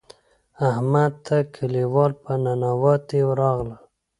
[0.69, 3.69] احمد ته کلیوال په ننواتې راغلل.